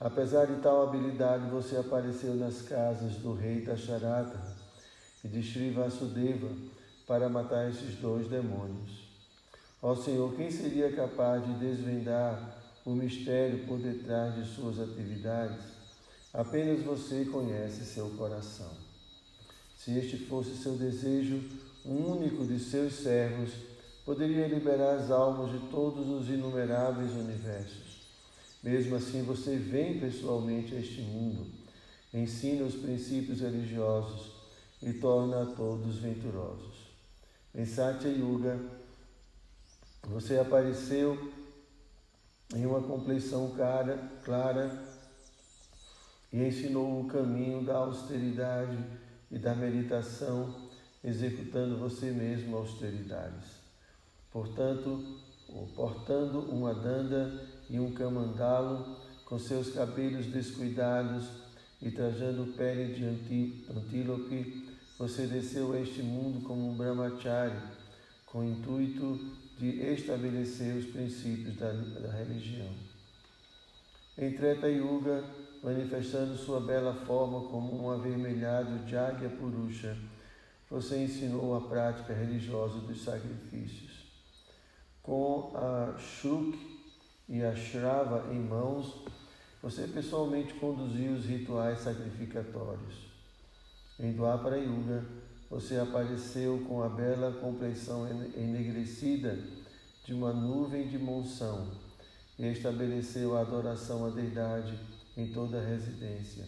Apesar 0.00 0.46
de 0.46 0.60
tal 0.60 0.82
habilidade, 0.82 1.50
você 1.50 1.76
apareceu 1.76 2.34
nas 2.34 2.62
casas 2.62 3.14
do 3.16 3.34
rei 3.34 3.62
Dasharata 3.62 4.38
e 5.24 5.28
de 5.28 5.42
Sri 5.42 5.70
Vasudeva 5.70 6.48
para 7.06 7.28
matar 7.28 7.68
esses 7.68 7.96
dois 7.96 8.28
demônios. 8.28 9.07
Ó 9.80 9.94
Senhor, 9.94 10.34
quem 10.34 10.50
seria 10.50 10.90
capaz 10.90 11.44
de 11.46 11.52
desvendar 11.54 12.58
o 12.84 12.90
mistério 12.90 13.64
por 13.66 13.78
detrás 13.78 14.34
de 14.34 14.44
suas 14.44 14.80
atividades? 14.80 15.64
Apenas 16.34 16.82
você 16.82 17.24
conhece 17.26 17.84
seu 17.84 18.10
coração. 18.10 18.70
Se 19.76 19.96
este 19.96 20.16
fosse 20.16 20.56
seu 20.56 20.76
desejo, 20.76 21.40
único 21.84 22.44
de 22.44 22.58
seus 22.58 22.94
servos 22.94 23.50
poderia 24.04 24.48
liberar 24.48 24.96
as 24.96 25.10
almas 25.10 25.52
de 25.52 25.68
todos 25.68 26.08
os 26.08 26.28
inumeráveis 26.28 27.12
universos. 27.12 28.08
Mesmo 28.62 28.96
assim, 28.96 29.22
você 29.22 29.56
vem 29.56 30.00
pessoalmente 30.00 30.74
a 30.74 30.80
este 30.80 31.02
mundo, 31.02 31.46
ensina 32.12 32.64
os 32.64 32.74
princípios 32.74 33.40
religiosos 33.40 34.32
e 34.82 34.92
torna 34.94 35.42
a 35.42 35.46
todos 35.46 35.98
venturosos. 35.98 36.88
Em 37.54 37.64
Satya 37.64 38.10
Yuga, 38.10 38.58
você 40.06 40.38
apareceu 40.38 41.32
em 42.54 42.64
uma 42.64 42.80
compleição 42.80 43.50
clara, 43.54 43.98
clara 44.24 44.86
e 46.32 46.42
ensinou 46.42 47.00
o 47.00 47.08
caminho 47.08 47.64
da 47.64 47.76
austeridade 47.76 48.78
e 49.30 49.38
da 49.38 49.54
meditação, 49.54 50.68
executando 51.04 51.76
você 51.76 52.10
mesmo 52.10 52.56
austeridades. 52.56 53.58
Portanto, 54.30 55.20
portando 55.74 56.40
uma 56.50 56.74
danda 56.74 57.46
e 57.68 57.78
um 57.78 57.92
camandalo, 57.92 58.96
com 59.24 59.38
seus 59.38 59.70
cabelos 59.74 60.26
descuidados 60.26 61.28
e 61.82 61.90
trajando 61.90 62.52
pele 62.54 62.94
de 62.94 63.04
antílope, 63.04 64.74
você 64.98 65.26
desceu 65.26 65.72
a 65.72 65.80
este 65.80 66.02
mundo 66.02 66.42
como 66.44 66.66
um 66.66 66.74
brahmachari, 66.74 67.56
com 68.24 68.42
intuito 68.42 69.36
de 69.58 69.80
estabelecer 69.92 70.76
os 70.76 70.86
princípios 70.86 71.56
da, 71.56 71.72
da 71.72 72.12
religião. 72.12 72.72
Em 74.16 74.32
Treta 74.32 74.68
Yuga, 74.68 75.24
manifestando 75.62 76.36
sua 76.36 76.60
bela 76.60 76.94
forma 76.94 77.48
como 77.48 77.82
um 77.82 77.90
avermelhado 77.90 78.78
de 78.86 78.96
águia 78.96 79.28
purusha, 79.28 79.96
você 80.70 81.02
ensinou 81.04 81.56
a 81.56 81.68
prática 81.68 82.12
religiosa 82.12 82.78
dos 82.80 83.02
sacrifícios. 83.02 84.06
Com 85.02 85.52
a 85.56 85.98
Shuk 85.98 86.56
e 87.28 87.42
a 87.42 87.54
Shrava 87.56 88.32
em 88.32 88.38
mãos, 88.38 89.04
você 89.62 89.88
pessoalmente 89.88 90.54
conduziu 90.54 91.12
os 91.12 91.24
rituais 91.24 91.80
sacrificatórios. 91.80 93.08
Em 93.98 94.12
Dwapara 94.12 94.58
Yuga, 94.58 95.04
você 95.50 95.76
apareceu 95.76 96.64
com 96.68 96.82
a 96.82 96.88
bela 96.88 97.32
compleição 97.40 98.06
enegrecida 98.36 99.38
de 100.04 100.12
uma 100.12 100.32
nuvem 100.32 100.88
de 100.88 100.98
monção 100.98 101.68
e 102.38 102.46
estabeleceu 102.46 103.36
a 103.36 103.40
adoração 103.40 104.06
à 104.06 104.10
deidade 104.10 104.78
em 105.16 105.26
toda 105.28 105.58
a 105.58 105.64
residência. 105.64 106.46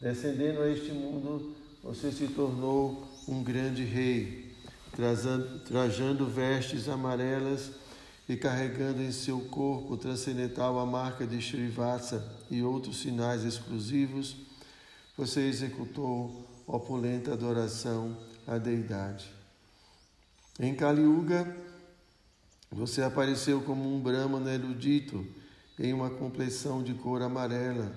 Descendendo 0.00 0.60
a 0.62 0.70
este 0.70 0.92
mundo, 0.92 1.54
você 1.82 2.12
se 2.12 2.28
tornou 2.28 3.08
um 3.26 3.42
grande 3.42 3.84
rei, 3.84 4.54
trajando 5.66 6.26
vestes 6.26 6.88
amarelas 6.88 7.70
e 8.28 8.36
carregando 8.36 9.02
em 9.02 9.12
seu 9.12 9.40
corpo 9.40 9.96
transcendental 9.96 10.78
a 10.78 10.86
marca 10.86 11.26
de 11.26 11.38
Srivatsa 11.38 12.24
e 12.50 12.62
outros 12.62 13.00
sinais 13.00 13.44
exclusivos, 13.44 14.36
você 15.16 15.40
executou 15.40 16.49
opulenta 16.70 17.32
adoração 17.32 18.16
à 18.46 18.56
deidade. 18.56 19.28
Em 20.58 20.74
Kali 20.74 21.02
Yuga, 21.02 21.56
você 22.70 23.02
apareceu 23.02 23.60
como 23.62 23.92
um 23.92 24.00
Brahmana 24.00 24.54
erudito 24.54 25.26
em 25.78 25.92
uma 25.92 26.10
compleição 26.10 26.82
de 26.82 26.94
cor 26.94 27.22
amarela 27.22 27.92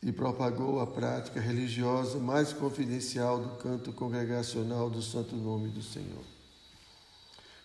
e 0.00 0.12
propagou 0.12 0.80
a 0.80 0.86
prática 0.86 1.40
religiosa 1.40 2.18
mais 2.18 2.52
confidencial 2.52 3.40
do 3.40 3.56
canto 3.56 3.92
congregacional 3.92 4.88
do 4.88 5.02
Santo 5.02 5.34
Nome 5.34 5.68
do 5.68 5.82
Senhor. 5.82 6.24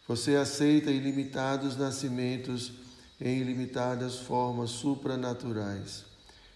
Você 0.08 0.36
aceita 0.36 0.90
ilimitados 0.90 1.78
nascimentos 1.78 2.74
em 3.22 3.38
ilimitadas 3.38 4.18
formas 4.18 4.72
supranaturais. 4.72 6.06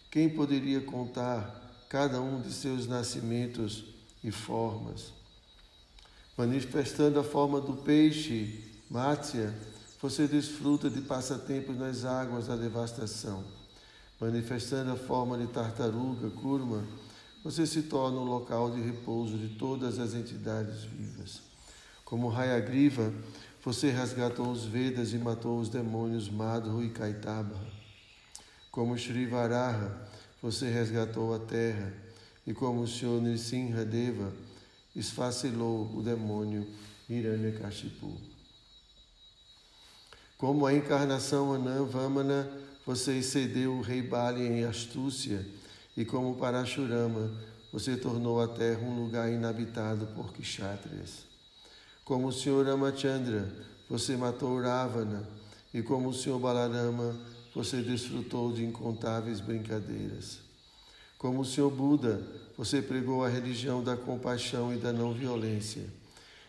Quem 0.09 0.29
poderia 0.29 0.81
contar 0.81 1.68
cada 1.89 2.21
um 2.21 2.39
de 2.39 2.53
seus 2.53 2.87
nascimentos 2.87 3.83
e 4.23 4.29
formas? 4.29 5.11
Manifestando 6.37 7.19
a 7.19 7.23
forma 7.23 7.59
do 7.59 7.73
peixe, 7.73 8.63
Mátia, 8.89 9.53
você 9.99 10.27
desfruta 10.27 10.89
de 10.89 11.01
passatempos 11.01 11.77
nas 11.77 12.05
águas 12.05 12.47
da 12.47 12.55
devastação. 12.55 13.43
Manifestando 14.21 14.91
a 14.91 14.95
forma 14.95 15.37
de 15.37 15.47
tartaruga, 15.47 16.29
curma, 16.29 16.85
você 17.43 17.65
se 17.65 17.83
torna 17.83 18.19
o 18.19 18.23
local 18.23 18.71
de 18.71 18.81
repouso 18.81 19.37
de 19.37 19.55
todas 19.55 19.97
as 19.97 20.13
entidades 20.13 20.83
vivas. 20.83 21.41
Como 22.05 22.31
Hayagriva, 22.31 23.13
você 23.63 23.89
resgatou 23.89 24.49
os 24.49 24.63
Vedas 24.63 25.11
e 25.13 25.17
matou 25.17 25.59
os 25.59 25.69
demônios 25.69 26.29
Madhu 26.29 26.83
e 26.83 26.89
Kaitaba. 26.89 27.59
Como 28.71 28.97
Shri 28.97 29.25
Varaha, 29.25 30.07
você 30.41 30.69
resgatou 30.69 31.33
a 31.33 31.39
terra. 31.39 31.93
E 32.45 32.53
como 32.53 32.81
o 32.81 32.87
Senhor 32.87 33.21
Nrsimha 33.21 33.85
Deva, 33.85 34.33
esfacelou 34.95 35.91
o 35.95 36.01
demônio 36.01 36.67
Hiranyakashipu. 37.09 38.17
Como 40.37 40.65
a 40.65 40.73
encarnação 40.73 41.53
Anã 41.53 41.83
Vamana, 41.83 42.49
você 42.85 43.17
excedeu 43.17 43.73
o 43.73 43.81
rei 43.81 44.01
Bali 44.01 44.41
em 44.41 44.63
astúcia, 44.63 45.45
e 45.95 46.05
como 46.05 46.37
Parashurama, 46.37 47.29
você 47.71 47.97
tornou 47.97 48.41
a 48.41 48.47
terra 48.47 48.79
um 48.79 49.03
lugar 49.03 49.31
inabitado 49.31 50.07
por 50.15 50.33
kshatriyas. 50.33 51.25
Como 52.05 52.27
o 52.27 52.33
Senhor 52.33 52.65
Ramachandra, 52.65 53.47
você 53.89 54.15
matou 54.15 54.59
Ravana, 54.61 55.27
e 55.73 55.81
como 55.81 56.09
o 56.09 56.13
Senhor 56.13 56.39
Balarama, 56.39 57.15
você 57.59 57.81
desfrutou 57.81 58.53
de 58.53 58.63
incontáveis 58.63 59.41
brincadeiras. 59.41 60.39
Como 61.17 61.41
o 61.41 61.45
Senhor 61.45 61.69
Buda, 61.69 62.25
você 62.57 62.81
pregou 62.81 63.25
a 63.25 63.27
religião 63.27 63.83
da 63.83 63.97
compaixão 63.97 64.73
e 64.73 64.77
da 64.77 64.93
não 64.93 65.13
violência. 65.13 65.83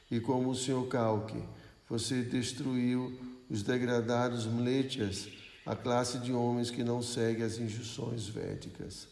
e 0.08 0.20
como 0.20 0.50
o 0.50 0.54
Senhor 0.56 0.86
Calque, 0.86 1.42
você 1.88 2.22
destruiu 2.22 3.18
os 3.48 3.64
degradados 3.64 4.46
mletias, 4.46 5.28
a 5.66 5.74
classe 5.74 6.18
de 6.18 6.32
homens 6.32 6.70
que 6.70 6.84
não 6.84 7.02
segue 7.02 7.42
as 7.42 7.58
injunções 7.58 8.28
védicas. 8.28 9.08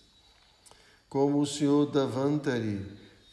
Como 1.08 1.40
o 1.40 1.46
Senhor 1.46 1.86
Davantari, 1.90 2.80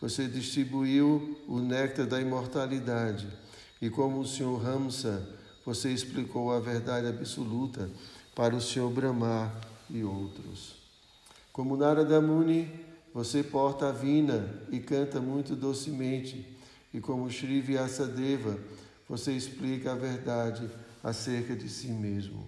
você 0.02 0.28
distribuiu 0.28 1.40
o 1.48 1.60
néctar 1.60 2.08
da 2.08 2.20
imortalidade, 2.20 3.28
e 3.80 3.92
como 3.92 4.20
o 4.20 4.28
Senhor 4.28 4.58
Ramsa, 4.58 5.28
você 5.64 5.92
explicou 5.92 6.52
a 6.52 6.60
verdade 6.60 7.08
absoluta 7.08 7.90
para 8.36 8.54
o 8.54 8.62
Senhor 8.62 8.92
Brahma 8.92 9.50
e 9.90 10.04
outros. 10.04 10.76
Como 11.54 11.78
Narada 11.78 12.20
Muni, 12.20 12.70
você 13.14 13.42
porta 13.42 13.88
a 13.88 13.92
vina 13.94 14.62
e 14.70 14.80
canta 14.80 15.22
muito 15.22 15.56
docemente, 15.56 16.46
e 16.94 17.00
como 17.00 17.32
Sri 17.32 17.62
Vyasadeva, 17.62 18.60
você 19.08 19.32
explica 19.32 19.94
a 19.94 19.96
verdade 19.96 20.70
acerca 21.02 21.56
de 21.56 21.70
si 21.70 21.88
mesmo, 21.88 22.46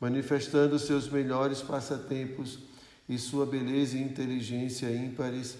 manifestando 0.00 0.78
seus 0.78 1.08
melhores 1.08 1.60
passatempos 1.60 2.60
e 3.08 3.18
sua 3.18 3.44
beleza 3.44 3.96
e 3.96 4.02
inteligência 4.02 4.94
ímpares. 4.94 5.56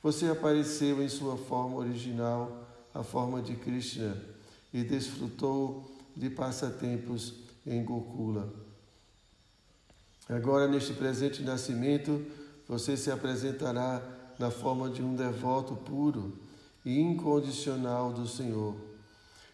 Você 0.00 0.26
apareceu 0.26 1.02
em 1.02 1.08
sua 1.08 1.36
forma 1.36 1.76
original, 1.78 2.64
a 2.94 3.02
forma 3.02 3.42
de 3.42 3.56
Krishna, 3.56 4.16
e 4.72 4.84
desfrutou 4.84 5.90
de 6.14 6.30
passatempos 6.30 7.34
em 7.66 7.82
Gokula. 7.82 8.67
Agora, 10.28 10.68
neste 10.68 10.92
presente 10.92 11.42
nascimento, 11.42 12.24
você 12.68 12.96
se 12.96 13.10
apresentará 13.10 14.02
na 14.38 14.50
forma 14.50 14.90
de 14.90 15.02
um 15.02 15.16
devoto 15.16 15.74
puro 15.74 16.36
e 16.84 17.00
incondicional 17.00 18.12
do 18.12 18.28
Senhor. 18.28 18.76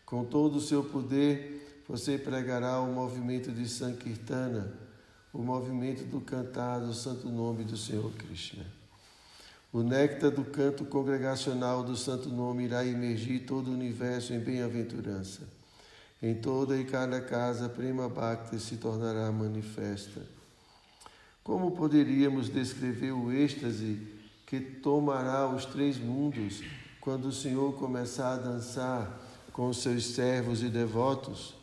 Com 0.05 0.25
todo 0.25 0.57
o 0.57 0.61
seu 0.61 0.83
poder, 0.83 1.85
você 1.89 2.19
pregará 2.19 2.81
o 2.81 2.93
movimento 2.93 3.53
de 3.53 3.69
Sankirtana, 3.69 4.73
o 5.33 5.43
movimento 5.43 6.05
do 6.05 6.21
cantar 6.21 6.81
do 6.81 6.93
santo 6.93 7.29
nome 7.29 7.65
do 7.65 7.77
Senhor 7.77 8.11
Krishna. 8.13 8.65
O 9.73 9.83
néctar 9.83 10.31
do 10.31 10.45
canto 10.45 10.85
congregacional 10.85 11.83
do 11.83 11.97
santo 11.97 12.29
nome 12.29 12.65
irá 12.65 12.85
emergir 12.85 13.41
todo 13.41 13.69
o 13.69 13.75
universo 13.75 14.33
em 14.33 14.39
bem-aventurança. 14.39 15.43
Em 16.23 16.35
toda 16.35 16.77
e 16.77 16.85
cada 16.85 17.21
casa, 17.21 17.69
Prima 17.69 18.09
Bhakti 18.09 18.59
se 18.59 18.77
tornará 18.77 19.31
manifesta. 19.33 20.23
Como 21.45 21.73
poderíamos 21.73 22.49
descrever 22.49 23.13
o 23.13 23.31
êxtase 23.31 24.01
que 24.47 24.59
tomará 24.59 25.47
os 25.47 25.67
três 25.67 25.99
mundos 25.99 26.63
quando 27.03 27.27
o 27.27 27.33
Senhor 27.33 27.75
começar 27.75 28.33
a 28.33 28.39
dançar 28.39 29.21
com 29.53 29.69
os 29.69 29.83
seus 29.83 30.07
servos 30.07 30.63
e 30.63 30.71
devotos? 30.71 31.55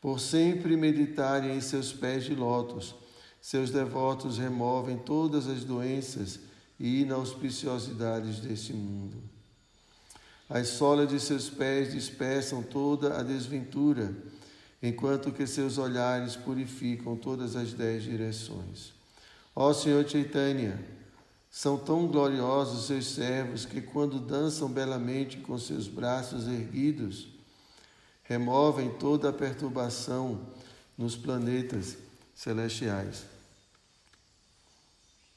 Por 0.00 0.18
sempre 0.18 0.76
meditarem 0.76 1.56
em 1.56 1.60
seus 1.60 1.92
pés 1.92 2.24
de 2.24 2.34
lótus, 2.34 2.92
seus 3.40 3.70
devotos 3.70 4.36
removem 4.36 4.98
todas 4.98 5.46
as 5.46 5.62
doenças 5.62 6.40
e 6.78 7.02
inauspiciosidades 7.02 8.40
desse 8.40 8.72
mundo. 8.72 9.16
As 10.50 10.68
solas 10.68 11.08
de 11.08 11.20
seus 11.20 11.48
pés 11.48 11.92
dispersam 11.92 12.64
toda 12.64 13.16
a 13.16 13.22
desventura, 13.22 14.12
enquanto 14.82 15.30
que 15.30 15.46
seus 15.46 15.78
olhares 15.78 16.34
purificam 16.36 17.16
todas 17.16 17.54
as 17.54 17.72
dez 17.72 18.02
direções. 18.02 18.92
Ó 19.54 19.72
Senhor 19.72 20.08
Chaitanya, 20.08 20.82
são 21.50 21.78
tão 21.78 22.06
gloriosos 22.06 22.86
seus 22.86 23.06
servos 23.06 23.64
que, 23.64 23.80
quando 23.80 24.18
dançam 24.18 24.68
belamente 24.68 25.36
com 25.38 25.58
seus 25.58 25.86
braços 25.86 26.48
erguidos, 26.48 27.28
removem 28.24 28.90
toda 28.94 29.28
a 29.28 29.32
perturbação 29.32 30.40
nos 30.96 31.14
planetas 31.14 31.96
celestiais. 32.34 33.24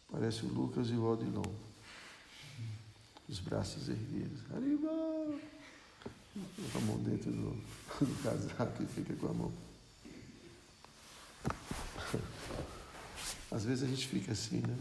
Parece 0.10 0.46
o 0.46 0.50
Lucas 0.50 0.88
e 0.90 0.94
o 0.94 1.04
Odilon 1.04 1.66
os 3.28 3.40
braços 3.40 3.90
erguidos. 3.90 4.42
Arriba! 4.54 5.55
A 6.76 6.80
mão 6.82 6.98
dentro 6.98 7.32
do, 7.32 7.52
do 8.06 8.24
casaco 8.24 8.84
e 8.84 8.86
fica 8.88 9.14
com 9.16 9.28
a 9.28 9.34
mão. 9.34 9.52
Às 13.52 13.64
vezes 13.64 13.84
a 13.84 13.88
gente 13.88 14.08
fica 14.08 14.34
assim, 14.34 14.58
né? 14.58 14.78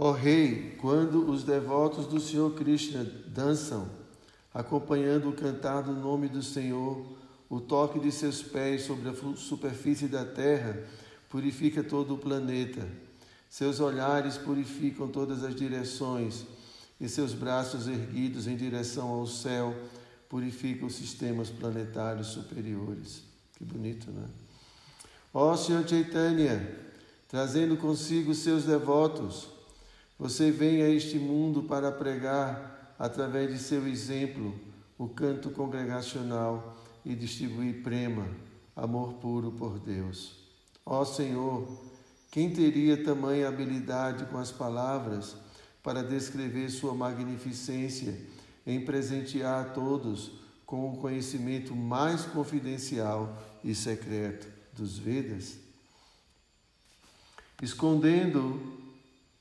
Ó 0.00 0.10
oh, 0.10 0.12
Rei, 0.12 0.76
quando 0.80 1.28
os 1.28 1.42
devotos 1.42 2.06
do 2.06 2.20
Senhor 2.20 2.54
Krishna 2.54 3.04
dançam, 3.26 3.90
acompanhando 4.54 5.28
o 5.28 5.32
cantar 5.32 5.82
do 5.82 5.92
nome 5.92 6.28
do 6.28 6.40
Senhor, 6.40 7.17
o 7.48 7.60
toque 7.60 7.98
de 7.98 8.12
seus 8.12 8.42
pés 8.42 8.82
sobre 8.82 9.08
a 9.08 9.14
superfície 9.36 10.06
da 10.06 10.24
terra 10.24 10.78
purifica 11.28 11.82
todo 11.82 12.14
o 12.14 12.18
planeta. 12.18 12.86
Seus 13.48 13.80
olhares 13.80 14.36
purificam 14.36 15.08
todas 15.08 15.42
as 15.42 15.54
direções 15.54 16.44
e 17.00 17.08
seus 17.08 17.32
braços 17.32 17.88
erguidos 17.88 18.46
em 18.46 18.56
direção 18.56 19.08
ao 19.08 19.26
céu 19.26 19.74
purificam 20.28 20.88
os 20.88 20.94
sistemas 20.94 21.48
planetários 21.48 22.28
superiores. 22.28 23.22
Que 23.56 23.64
bonito, 23.64 24.10
né? 24.10 24.26
Ó 25.32 25.56
Senhor 25.56 25.86
Chaitanya, 25.88 26.76
trazendo 27.28 27.76
consigo 27.76 28.34
seus 28.34 28.64
devotos, 28.64 29.48
você 30.18 30.50
vem 30.50 30.82
a 30.82 30.88
este 30.88 31.18
mundo 31.18 31.62
para 31.62 31.90
pregar 31.90 32.94
através 32.98 33.50
de 33.50 33.58
seu 33.58 33.86
exemplo, 33.86 34.54
o 34.98 35.08
canto 35.08 35.50
congregacional 35.50 36.76
e 37.04 37.14
distribuir 37.14 37.82
prema, 37.82 38.28
amor 38.74 39.14
puro 39.14 39.52
por 39.52 39.78
Deus. 39.78 40.36
Ó 40.84 41.04
Senhor, 41.04 41.66
quem 42.30 42.52
teria 42.52 43.02
tamanha 43.02 43.48
habilidade 43.48 44.24
com 44.26 44.38
as 44.38 44.50
palavras 44.50 45.36
para 45.82 46.02
descrever 46.02 46.70
sua 46.70 46.94
magnificência 46.94 48.18
em 48.66 48.84
presentear 48.84 49.64
a 49.64 49.68
todos 49.70 50.32
com 50.66 50.92
o 50.92 50.96
conhecimento 50.98 51.74
mais 51.74 52.24
confidencial 52.24 53.36
e 53.64 53.74
secreto 53.74 54.46
dos 54.74 54.98
Vedas? 54.98 55.58
Escondendo 57.62 58.78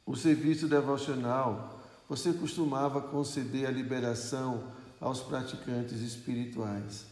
o 0.05 0.15
serviço 0.15 0.67
devocional 0.67 1.77
você 2.09 2.31
costumava 2.31 3.01
conceder 3.01 3.67
a 3.67 3.71
liberação 3.71 4.71
aos 4.99 5.19
praticantes 5.19 6.01
espirituais. 6.01 7.05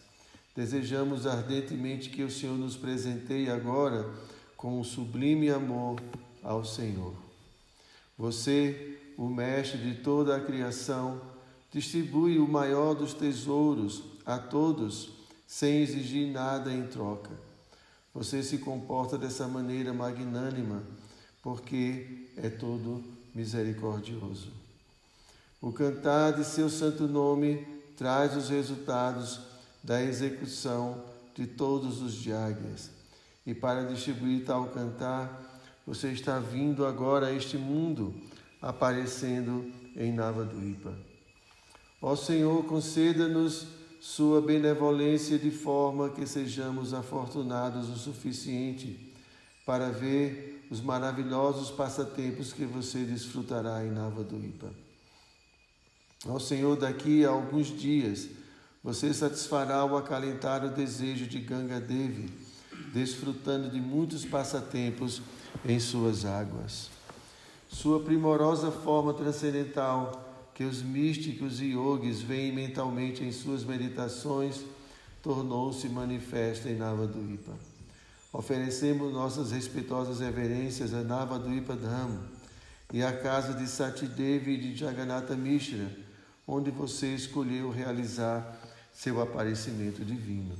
Desejamos 0.56 1.28
ardentemente 1.28 2.10
que 2.10 2.24
o 2.24 2.32
Senhor 2.32 2.58
nos 2.58 2.78
presenteie 2.78 3.50
agora 3.50 4.10
com 4.56 4.80
um 4.80 4.84
sublime 4.84 5.50
amor 5.50 6.02
ao 6.41 6.63
Senhor. 6.63 7.13
Você, 8.18 8.98
o 9.18 9.28
mestre 9.28 9.78
de 9.80 9.96
toda 9.96 10.36
a 10.36 10.39
criação, 10.39 11.20
distribui 11.72 12.39
o 12.39 12.48
maior 12.48 12.94
dos 12.94 13.13
tesouros 13.13 14.02
a 14.26 14.38
todos 14.39 15.10
sem 15.46 15.82
exigir 15.82 16.32
nada 16.32 16.72
em 16.72 16.88
troca. 16.88 17.32
Você 18.13 18.41
se 18.41 18.60
comporta 18.60 19.18
dessa 19.18 19.46
maneira 19.50 19.94
magnânima 19.94 20.84
porque 21.44 22.30
é 22.38 22.50
todo 22.50 23.04
misericordioso. 23.34 24.54
O 25.62 25.74
cantar 25.74 26.32
de 26.32 26.46
seu 26.46 26.70
santo 26.70 27.10
nome 27.10 27.68
traz 27.98 28.38
os 28.38 28.50
resultados 28.50 29.55
da 29.86 30.02
execução 30.02 31.04
de 31.36 31.45
todos 31.45 32.02
os 32.02 32.15
diáguias. 32.15 32.89
E 33.45 33.54
para 33.54 33.86
distribuir 33.86 34.43
tal 34.43 34.69
cantar, 34.69 35.62
você 35.86 36.12
está 36.12 36.39
vindo 36.39 36.88
agora 36.88 37.28
a 37.28 37.32
este 37.32 37.56
mundo, 37.56 38.15
aparecendo 38.60 39.71
em 39.95 40.12
Navaduipa. 40.12 40.91
Ó 42.02 42.15
Senhor, 42.15 42.65
conceda-nos 42.65 43.67
sua 44.02 44.41
benevolência 44.41 45.38
de 45.38 45.52
forma 45.52 46.10
que 46.10 46.26
sejamos 46.26 46.91
afortunados 46.91 47.88
o 47.88 47.95
suficiente 47.95 49.13
para 49.67 49.91
ver 49.91 50.65
os 50.71 50.82
maravilhosos 50.82 51.69
passatempos 51.69 52.52
que 52.52 52.65
você 52.65 53.04
desfrutará 53.04 53.86
em 53.86 53.91
Navaduipa. 53.91 54.71
Ao 56.26 56.39
Senhor, 56.39 56.76
daqui 56.76 57.24
a 57.24 57.30
alguns 57.30 57.67
dias, 57.67 58.28
você 58.86 59.12
satisfará 59.12 59.84
o 59.84 59.98
acalentar 59.98 60.63
o 60.63 60.69
desejo 60.69 61.26
de 61.26 61.39
Ganga 61.39 61.80
Devi, 61.80 62.32
desfrutando 62.93 63.67
de 63.67 63.82
muitos 63.82 64.24
passatempos 64.24 65.24
em 65.65 65.80
suas 65.80 66.24
águas. 66.24 66.91
Sua 67.67 68.00
primorosa 68.00 68.69
forma 68.69 69.12
transcendental, 69.12 70.52
que 70.54 70.63
os 70.63 70.84
místicos 70.84 71.60
e 71.62 71.71
yogis 71.71 72.21
veem 72.21 72.54
mentalmente 72.54 73.24
em 73.24 73.32
suas 73.32 73.63
meditações, 73.63 74.62
tornou-se 75.24 75.89
manifesta 75.89 76.69
em 76.69 76.76
Navaduipa. 76.76 77.54
Oferecemos 78.32 79.12
nossas 79.12 79.50
respeitosas 79.50 80.19
reverências 80.19 80.93
a 80.93 81.02
Navaduipa 81.02 81.76
Dham 81.76 82.19
e 82.93 83.02
à 83.02 83.12
casa 83.12 83.56
de 83.56 83.67
Satidevi 83.67 84.52
e 84.52 84.58
de 84.58 84.76
Jagannatha 84.76 85.36
Mishra, 85.36 85.89
onde 86.48 86.69
você 86.69 87.15
escolheu 87.15 87.71
realizar 87.71 88.62
seu 88.95 89.21
aparecimento 89.21 90.03
divino. 90.05 90.58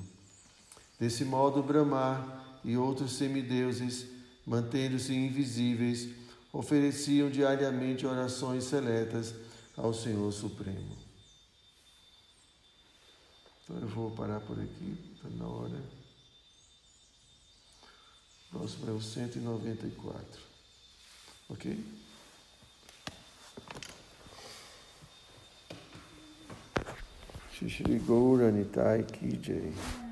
Desse 1.00 1.24
modo, 1.24 1.64
Brahma 1.64 2.44
e 2.64 2.76
outros 2.76 3.14
semideuses, 3.14 4.06
mantendo-se 4.46 5.14
invisíveis, 5.14 6.10
ofereciam 6.52 7.30
diariamente 7.30 8.06
orações 8.06 8.66
seletas 8.66 9.34
ao 9.76 9.94
Senhor 9.94 10.32
Supremo. 10.32 10.98
Então 13.64 13.78
eu 13.80 13.88
vou 13.88 14.12
parar 14.12 14.42
por 14.42 14.60
aqui, 14.60 14.98
está 15.16 15.30
na 15.30 15.48
hora. 15.48 15.82
O 18.52 18.58
próximo 18.58 18.90
é 18.90 18.94
o 18.94 19.02
194. 19.02 20.42
Ok? 21.50 21.84
Shri 27.58 28.02
Gaura 28.06 28.52
Nitai 28.52 29.06
Ki. 29.10 30.05